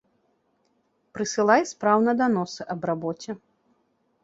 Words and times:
Прысылай 1.17 1.61
спраўна 1.73 2.11
даносы 2.23 2.61
аб 2.77 2.81
рабоце. 2.93 3.31